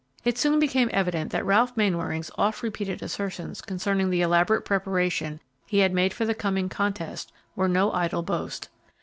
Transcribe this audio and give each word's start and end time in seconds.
It 0.25 0.35
soon 0.39 0.57
became 0.57 0.89
evident 0.91 1.31
that 1.31 1.45
Ralph 1.45 1.77
Mainwaring's 1.77 2.31
oft 2.35 2.63
repeated 2.63 3.03
assertions 3.03 3.61
concerning 3.61 4.09
the 4.09 4.23
elaborate 4.23 4.65
preparation 4.65 5.39
he 5.67 5.77
had 5.77 5.93
made 5.93 6.11
for 6.11 6.25
the 6.25 6.33
coming 6.33 6.69
contest 6.69 7.31
were 7.55 7.69
no 7.69 7.91
idle 7.91 8.23
boast. 8.23 8.69